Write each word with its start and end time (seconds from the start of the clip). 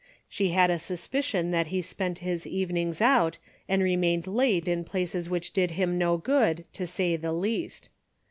She 0.27 0.49
had 0.49 0.71
a 0.71 0.79
suspicion 0.79 1.51
that 1.51 1.67
he 1.67 1.79
spent 1.83 2.17
his 2.25 2.47
evenings 2.47 3.01
out, 3.01 3.37
and 3.69 3.83
remained 3.83 4.25
late 4.25 4.67
in 4.67 4.83
places 4.83 5.29
which 5.29 5.53
did 5.53 5.69
him 5.77 5.99
no 5.99 6.17
good, 6.17 6.65
to 6.73 6.87
say 6.87 7.15
the 7.15 7.31
least. 7.31 7.89